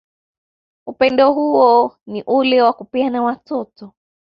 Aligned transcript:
Upendo 0.89 1.33
hou 1.33 1.91
ni 2.05 2.23
ule 2.23 2.61
wa 2.61 2.73
kupeana 2.73 3.23
watoto 3.23 3.93